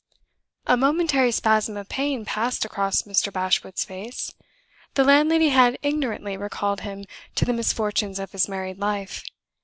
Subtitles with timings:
[0.65, 3.31] A momentary spasm of pain passed across Mr.
[3.31, 4.33] Bashwood's face.
[4.95, 9.21] The landlady had ignorantly recalled him to the misfortunes of his married life.